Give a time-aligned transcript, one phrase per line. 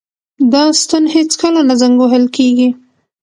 [0.53, 2.69] دا ستن هیڅکله نه زنګ وهل کیږي.